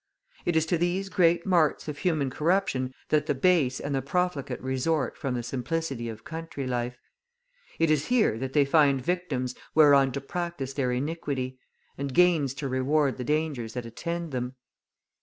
[0.45, 4.59] It is to these great marts of human corruption that the base and the profligate
[4.59, 6.97] resort from the simplicity of country life;
[7.77, 11.59] it is here that they find victims whereon to practise their iniquity,
[11.99, 14.55] and gains to reward the dangers that attend them.